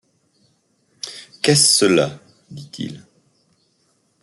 Qu’est-ce 1.43 1.75
cela? 1.77 2.19
dit-il. 2.49 3.03